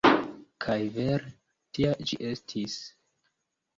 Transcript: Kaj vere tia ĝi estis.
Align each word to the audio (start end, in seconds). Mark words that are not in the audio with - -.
Kaj 0.65 0.77
vere 0.95 1.29
tia 1.79 1.93
ĝi 2.07 2.21
estis. 2.33 2.79